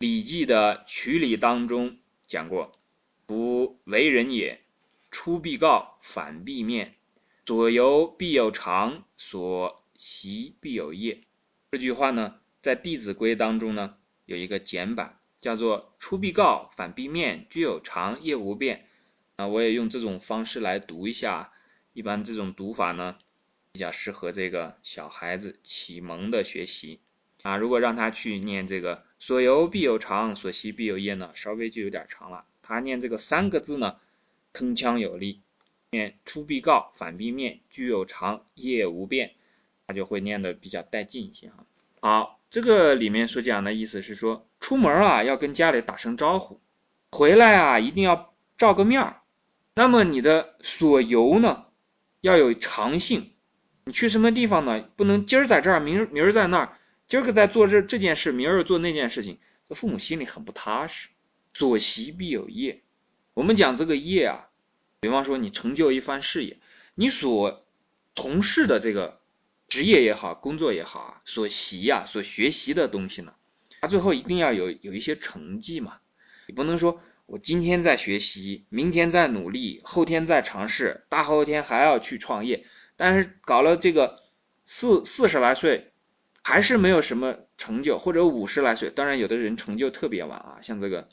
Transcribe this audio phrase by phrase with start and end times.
[0.00, 1.98] 礼记》的曲礼当中
[2.28, 2.78] 讲过
[3.26, 4.60] ：“夫为人也，
[5.10, 6.94] 出必告，反必面，
[7.44, 11.24] 所由必有常，所习必有业。”
[11.72, 18.86] 这句话呢，在《弟子规》当中呢有一个简版，叫做“出必告，反必面，居有常，业无变”。
[19.34, 21.52] 啊，我也用这种方式来读一下。
[21.92, 23.16] 一般这种读法呢，
[23.72, 27.00] 比较适合这个小孩子启蒙的学习
[27.42, 27.56] 啊。
[27.56, 32.44] 如果让他去念这个“所由必有常，所习必有业”呢，稍微就有点长了。
[32.62, 33.96] 他念这个三个字呢，
[34.52, 35.40] 铿锵有力。
[35.90, 39.32] 念“出必告，反必面，居有常，业无变”。
[39.88, 41.64] 他就会念的比较带劲一些哈。
[42.02, 46.60] 好，这个里面所讲的意思是说，出门啊要跟家里打声招呼，
[47.10, 49.22] 回来啊一定要照个面儿。
[49.74, 51.64] 那么你的所由呢，
[52.20, 53.32] 要有常性。
[53.86, 54.84] 你去什么地方呢？
[54.94, 56.78] 不能今儿在这儿，明儿明儿在那儿，
[57.08, 61.08] 今儿个在做这这件事，明儿又做那件事情，这父母心里很不踏实。
[61.52, 62.82] 所习必有业。
[63.34, 64.48] 我们讲这个业啊，
[65.00, 66.58] 比方说你成就一番事业，
[66.94, 67.66] 你所
[68.14, 69.18] 从事的这个。
[69.68, 73.34] 职业也好，工作也好啊，所习呀，所学习的东西呢，
[73.82, 75.98] 他最后一定要有有一些成绩嘛。
[76.46, 82.64] 你不能说我今天在学习，明天在努力，后天在尝试，大后天还要去创业，
[82.96, 84.22] 但是搞了这个
[84.64, 85.87] 四四十来岁
[86.48, 91.10] 还是没有什么成就，或者五十来岁，当然有的人成就特别晚啊，像这个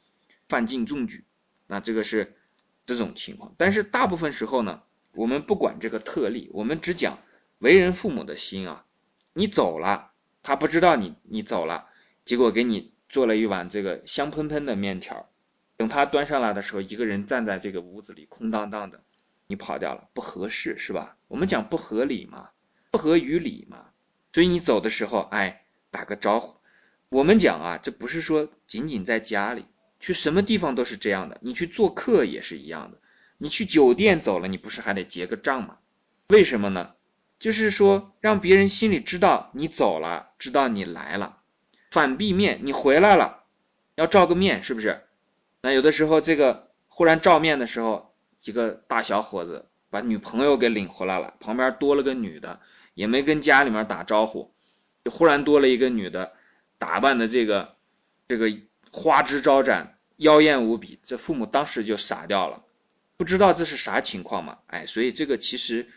[0.48, 1.26] 范进中举，
[1.68, 2.38] 那这个是
[2.86, 3.54] 这种情况。
[3.58, 7.20] 但是大部分时候呢，我们不管这个特例，我们只讲。
[7.58, 8.86] 为人父母的心啊，
[9.34, 11.90] 你走了，他不知道你你走了，
[12.24, 15.30] 结果给你做了一碗这个香喷喷的面条，
[15.76, 19.04] 等他端上来的时候，一个人站在这个屋子里空荡荡的，
[19.48, 21.18] 你跑掉了，不合适是吧？
[21.28, 22.52] 我们讲不合理嘛，
[22.92, 23.88] 不合于理嘛，
[24.36, 26.58] 所以你走的时候，哎，打个招呼。
[27.08, 29.64] 我们讲啊，这不是说仅仅在家里，
[30.02, 32.98] 去什么地方都是这样的，你去做客也是一样的，
[33.38, 35.78] 你去酒店走了，你不是还得结个账吗？
[36.28, 36.96] 为什么呢？
[37.40, 41.38] 就是说，让别人心里知道你走了，知道你来了，
[41.90, 43.44] 反必面，你回来了，
[43.96, 45.06] 要照个面，是不是？
[45.62, 48.14] 那有的时候，这个忽然照面的时候，
[48.44, 52.60] 一个大小伙子把女朋友给领回来了，旁边多了个女的，
[52.96, 54.52] 也没跟家里面打招呼，
[55.04, 56.34] 就忽然多了一个女的，
[56.80, 57.76] 打扮的这个
[58.28, 58.52] 这个
[58.92, 62.64] 花枝招展，妖艳无比，这父母当时就傻掉了，
[63.18, 64.58] 不知道这是啥情况嘛？
[64.66, 65.88] 哎，所以这个其实。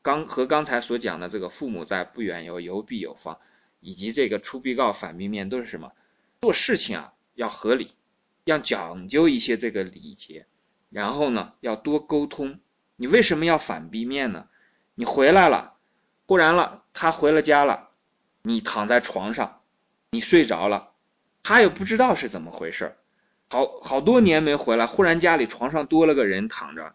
[0.00, 3.40] 刚和刚才所讲的这个父母在不远游，游必有方，
[3.80, 5.92] 以及这个出必告，反必面，都是什么？
[6.40, 7.90] 做事情啊要合理，
[8.44, 10.46] 要讲究一些这个礼节，
[10.88, 12.60] 然后呢要多沟通。
[12.94, 14.46] 你为什么要反必面呢？
[14.94, 15.74] 你回来了，
[16.28, 17.88] 忽然了，他回了家了，
[18.42, 19.62] 你躺在床上，
[20.10, 20.90] 你睡着了，
[21.42, 22.96] 他也不知道是怎么回事，
[23.48, 26.92] 好好多年没回来，忽然家里床上多了个人躺着，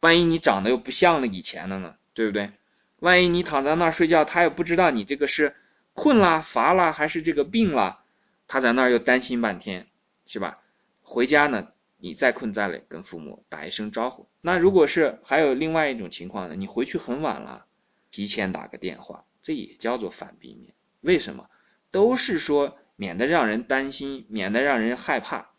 [0.00, 1.94] 万一你长得又不像了以前的呢？
[2.12, 2.50] 对不对？
[2.98, 5.56] 万一你躺在那儿睡觉，他也不知道你这个是
[5.94, 8.00] 困啦、乏啦，还是这个病了，
[8.46, 9.86] 他在那儿又担心半天，
[10.26, 10.58] 是吧？
[11.02, 14.28] 回家呢，你再困再累，跟父母打一声招呼。
[14.42, 16.54] 那如果是还有另外一种情况呢？
[16.54, 17.64] 你回去很晚了，
[18.14, 20.72] 提前打个电话，这也叫做反避免。
[21.00, 21.50] 为什么？
[21.90, 25.50] 都是说免得让人担心，免得让人害怕。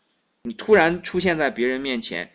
[0.42, 2.32] 你突然出现在别人面前，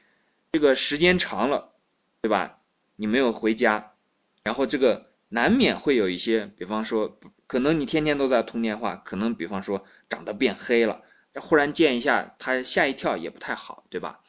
[0.51, 1.73] 这个时间长了，
[2.21, 2.59] 对吧？
[2.95, 3.93] 你没有回家。
[4.43, 7.17] 然后这个难免会有一些，比方说，
[7.47, 11.01] 可能你天天都在通电话，可能比方说长得变黑了，
[11.33, 14.19] 忽然见一下他吓一跳也不太好，对吧？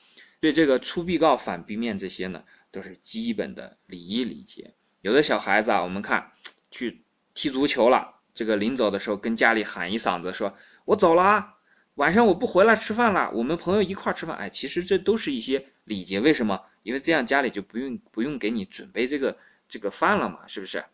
[0.40, 4.72] 对这个出必告反必面这些呢，都是基本的礼仪礼节。
[5.02, 6.32] 有的小孩子啊，我们看
[6.70, 7.02] 去
[7.34, 10.54] 踢足球了，这个临走的时候跟家里喊一嗓子，说
[10.86, 11.54] 我走了，啊，
[11.96, 14.38] 晚上我不回来吃饭了，我们朋友一块吃饭。
[14.38, 16.62] 哎，其实这都是一些礼节，为什么？
[16.82, 19.36] 因为这样家里就不用不用给你准备这个。
[19.68, 20.84] 这个饭了嘛，是不是？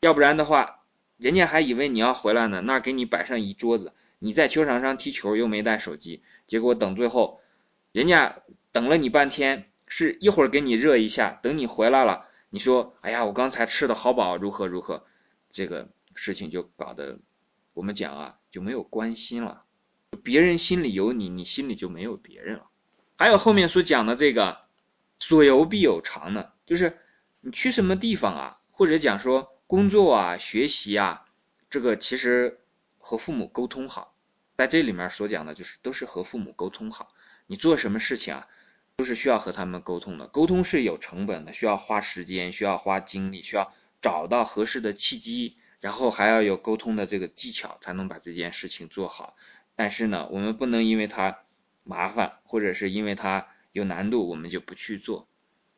[0.00, 0.80] 要不然的话，
[1.18, 7.42] 人家还以为你要回来呢，那给你摆上一桌子，你在球场上踢球又没带手机，结果等最后，
[7.92, 8.38] 人家
[8.70, 15.06] 等了你半天，是一会儿给你热一下，等你回来了，你说，哎呀，我刚才吃的好饱，如何如何，
[15.48, 17.18] 这个事情就搞得，
[17.72, 19.64] 我们讲啊，就没有关心了，
[20.22, 22.66] 别人心里有你，你心里就没有别人了。
[23.16, 24.58] 还有后面所讲的这个，
[25.18, 26.98] 所由必有常呢，就是。
[27.44, 28.60] 你去什么地方啊？
[28.70, 31.26] 或者讲说工作啊、学习啊，
[31.70, 32.60] 这个其实
[32.98, 34.14] 和父母沟通好，
[34.56, 37.08] 在这里面所讲的就是都是和父母沟通好。
[37.48, 38.46] 你做什么事情啊，
[38.96, 40.26] 都是需要和他们沟通的。
[40.28, 49.36] 沟通是有成本的，需要花时间，需要花精力，需要找到合适的契机，然后还要有沟通的这个技巧，才能把这件事情做好。
[49.74, 51.40] 但是呢，我们不能因为它
[51.82, 55.26] 麻烦，或者是因为它有难度，我们就不去做。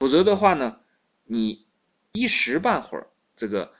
[0.00, 0.80] 否则的话呢，
[1.24, 1.64] 你
[2.12, 3.72] 一时半会儿这个，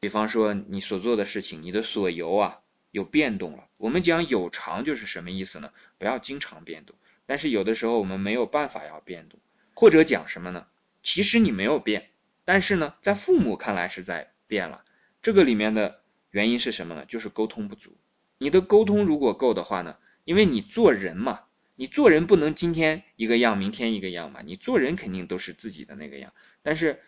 [0.00, 2.58] 比方说你所做的事情，你的所由啊
[2.90, 3.68] 有变动了。
[3.76, 5.70] 我们讲有常就是什么意思呢？
[5.98, 6.96] 不要经常变动。
[7.30, 9.38] 但是有的时候我们没有办法要变动，
[9.76, 10.66] 或者讲什么呢？
[11.00, 12.10] 其实你没有变，
[12.44, 14.84] 但是呢，在父母看来是在变了。
[15.22, 16.00] 这个里面的
[16.32, 17.04] 原因是什么呢？
[17.06, 17.96] 就是沟通不足。
[18.38, 21.42] 你的沟通如果够的话呢，因为你做人嘛。
[21.76, 24.40] 你做人不能今天一个样，明天一个样嘛？
[24.44, 26.32] 你做人肯定都是自己的那个样，
[26.62, 27.00] 但是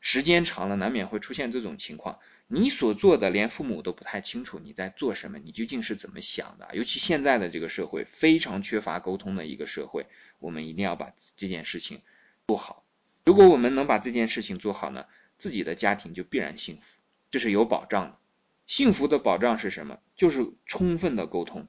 [0.00, 2.18] 时间长了，难免会出现这种情况。
[2.50, 6.68] 你所做的连父母都不太清楚你在做什么，你究竟是怎么想的？
[6.74, 10.06] 尤其现在的这个社会非常缺乏沟通的一个社会，
[10.38, 12.00] 我们一定要把这件事情
[12.46, 12.84] 做好。
[13.24, 15.04] 如果我们能把这件事情做好呢，
[15.36, 17.00] 自己的家庭就必然幸福，
[17.30, 18.18] 这是有保障的。
[18.66, 19.98] 幸福的保障是什么？
[20.16, 21.68] 就是充分的沟通。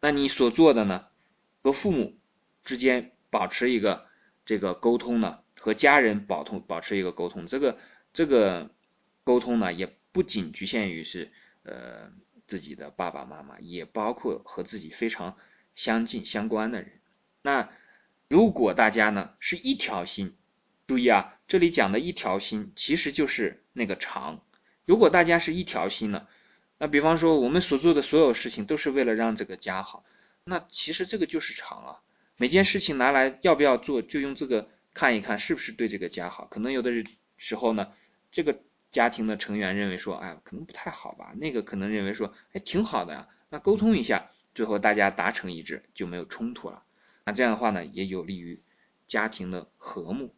[0.00, 1.06] 那你所做的呢？
[1.60, 2.16] 和父母
[2.64, 4.06] 之间保持一个
[4.46, 7.78] 这个沟通呢，和家人保通保持一个沟通，这个
[8.12, 8.70] 这个
[9.24, 11.30] 沟通呢，也不仅局限于是
[11.62, 12.10] 呃
[12.46, 15.36] 自己的爸爸妈妈，也包括和自己非常
[15.74, 17.00] 相近相关的人。
[17.42, 17.70] 那
[18.28, 20.34] 如果大家呢是一条心，
[20.86, 24.42] 注意啊，这里讲的一条心其实就是那个长。
[24.84, 26.26] 如果大家是一条心呢，
[26.78, 30.04] 那比方说我们所做的所有事情都是为了让这个家好。
[30.44, 32.00] 那其实这个就是常啊，
[32.38, 36.46] 每件事情拿来要不要做，就用这个看一看是不是对这个家好。
[36.46, 36.90] 可能有的
[37.36, 37.92] 时候呢，
[38.30, 41.32] 这个家庭的成员认为说，哎，可能不太好吧。
[41.36, 43.28] 那个可能认为说，哎，挺好的呀。
[43.50, 46.84] 那沟通一下，最后大家达成一致，就没有冲突了。
[47.24, 48.62] 那这样的话呢，也有利于
[49.06, 50.34] 家庭的和睦。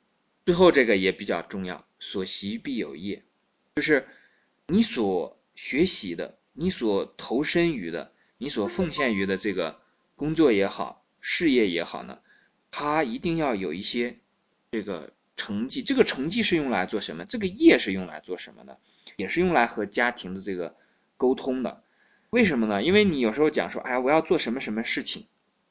[0.47, 3.25] 最后这个也比较重要，所习必有业，
[3.77, 4.07] 就是
[4.67, 9.81] 你所学习的，你所投身于的，你所奉献于的这个。
[10.17, 12.19] 工作也好，事业也好呢，
[12.71, 14.19] 他一定要有一些
[14.71, 15.83] 这个成绩。
[15.83, 17.25] 这个成绩是用来做什么？
[17.25, 18.79] 这个业是用来做什么的？
[19.17, 20.77] 也是用来和家庭的这个
[21.17, 21.83] 沟通的。
[22.29, 22.83] 为什么呢？
[22.83, 25.27] 因为你有时候讲说，哎，我要做什么什么事情，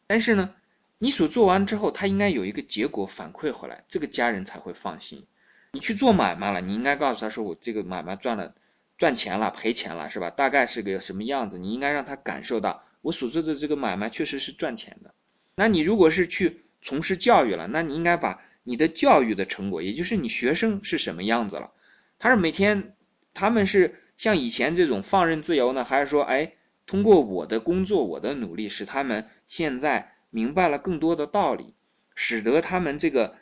[0.08, 0.56] 但是呢，
[0.98, 5.26] 你所做完之后，他应该有一个结果反馈回来，这个家人才会放心。
[5.72, 8.56] 你去做买卖了，你应该告诉他说，我这个买卖赚了
[8.98, 10.32] 赚钱了，赔钱了，是吧？
[10.32, 11.60] 大概是个什么样子？
[11.60, 12.84] 你应该让他感受到。
[13.02, 15.14] 我所做的这个买卖确实是赚钱的。
[15.56, 21.72] 那你如果是去从事教育了，那你应该把你的教育的成果，也就是你学生是什么样子了？
[22.20, 22.96] 他是每天
[23.34, 26.54] 他们是像以前这种放任自由呢，还是说，哎，
[26.86, 31.74] 通过我的工作、我的努力，使他们现在明白了更多的道理，
[32.14, 33.36] 使得他们这个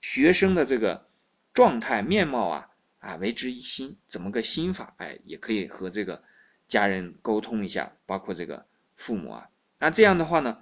[0.00, 1.06] 学生的这个
[1.52, 2.68] 状态面貌啊
[3.00, 4.94] 啊为之一新，怎么个新法？
[4.96, 6.22] 哎，也可以和这个
[6.66, 8.66] 家人沟通一下，包括这个。
[8.96, 9.48] 父母啊，
[9.78, 10.58] 那这样的话呢，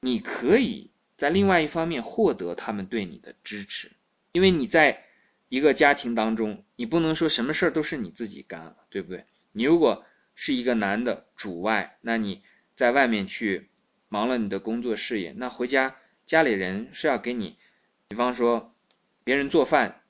[0.00, 3.92] 你可以在另外一方面获得他们对你的支持，
[4.32, 5.04] 因为你在
[5.48, 9.24] 一个家庭当中，你不能说什么事儿都是你自己干了，对不对？
[9.52, 10.04] 你如果
[10.34, 12.42] 是一个男的主外，那你
[12.74, 13.70] 在外面去
[14.08, 15.96] 忙了你的工作事业，那回家
[16.26, 17.56] 家里人是要给你，
[18.08, 18.74] 比方说
[19.24, 20.02] 别人做饭，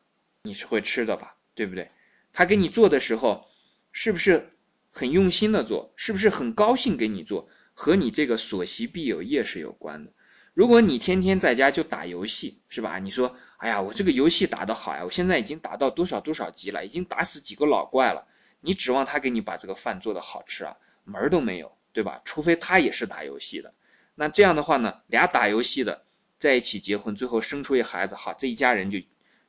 [0.42, 1.90] 你是会吃的吧，对不对？
[2.32, 3.46] 他给你做的时候，
[3.92, 4.50] 是不是
[4.90, 5.92] 很用心的做？
[5.94, 7.48] 是不是很高兴给你做？
[7.72, 10.12] 和你这个所习必有业是有关的。
[10.56, 12.98] 如果你天天在家就打游戏，是吧？
[12.98, 18.26] 你说，哎呀，我这个游戏打得好呀，我现在已经打到多少多少级了，已经打死几个老怪了。
[18.62, 20.78] 你指望他给你把这个饭做得好吃啊？
[21.04, 22.22] 门儿都没有，对吧？
[22.24, 23.74] 除非他也是打游戏的。
[24.14, 26.06] 那这样的话呢，俩打游戏的
[26.38, 29.00] 在一起结婚，最后生出一孩子，好，这一家人就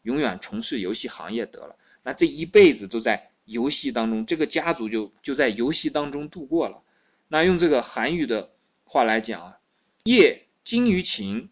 [0.01, 1.77] 永远从事游戏行业得了。
[2.03, 6.81] 那这一辈子都在游戏当中，这个家族就就在游戏当中度过了。
[7.29, 8.51] 那用这个韩语的
[8.83, 9.57] 话来讲啊，
[10.03, 11.49] 业精于勤，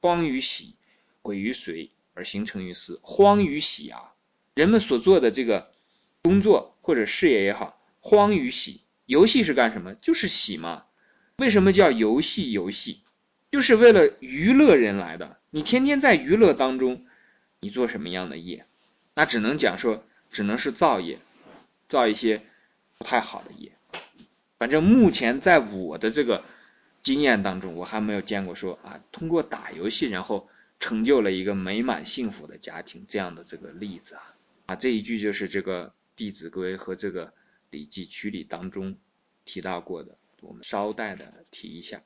[0.00, 0.74] 荒于喜，
[1.20, 2.98] 毁于随，而形成于思。
[3.02, 4.14] 荒于喜啊，
[4.54, 5.70] 人们所做的这个
[6.22, 8.80] 工作或者事业也好，荒于喜。
[9.04, 9.92] 游戏是干什么？
[9.92, 10.84] 就是喜嘛。
[11.36, 12.52] 为什么叫游戏？
[12.52, 13.02] 游戏
[13.50, 15.36] 就是为了娱乐人来的。
[15.50, 17.04] 你天天在娱乐当中，
[17.60, 18.64] 你做什么样的业？
[19.12, 21.18] 那只能讲说，只能是造业，
[21.86, 22.40] 造一些
[22.96, 23.72] 不太好的业。
[24.58, 26.44] 反正目前在我的这个
[27.04, 30.48] 经验当中，我还没有见过说啊，通过打游戏然后
[30.80, 34.34] 成就了一个美满幸福的家庭这样的这个例子啊
[34.66, 37.26] 啊，这一句就是这个《弟子规》和这个
[37.70, 38.96] 《礼记曲礼》当中
[39.44, 42.02] 提到过的，我们稍带的提一下。